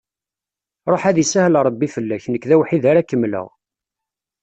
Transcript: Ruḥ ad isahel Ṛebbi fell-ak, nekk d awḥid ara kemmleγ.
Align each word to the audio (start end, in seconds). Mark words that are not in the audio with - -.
Ruḥ 0.91 1.03
ad 1.05 1.17
isahel 1.23 1.59
Ṛebbi 1.67 1.87
fell-ak, 1.95 2.23
nekk 2.27 2.43
d 2.49 2.51
awḥid 2.55 2.83
ara 2.89 3.07
kemmleγ. 3.09 3.47